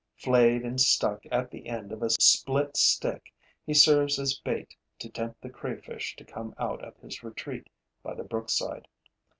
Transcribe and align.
Flayed 0.17 0.63
and 0.63 0.81
stuck 0.81 1.27
at 1.31 1.51
the 1.51 1.67
end 1.67 1.91
of 1.91 2.01
a 2.01 2.09
split 2.09 2.75
stick, 2.75 3.31
he 3.67 3.75
serves 3.75 4.17
as 4.17 4.33
bait 4.33 4.75
to 4.97 5.07
tempt 5.11 5.39
the 5.43 5.49
crayfish 5.51 6.15
to 6.15 6.25
come 6.25 6.55
out 6.57 6.83
of 6.83 6.97
his 6.97 7.21
retreat 7.21 7.67
by 8.01 8.15
the 8.15 8.23
brook 8.23 8.49
side. 8.49 8.87